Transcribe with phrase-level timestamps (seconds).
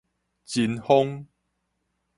[0.45, 1.27] 秦風